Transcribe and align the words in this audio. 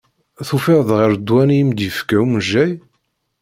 Tufiḍ 0.47 0.87
ɣer 0.99 1.11
ddwa-nni 1.15 1.55
i 1.61 1.63
m-d-ifka 1.67 2.15
umejjay? 2.23 2.71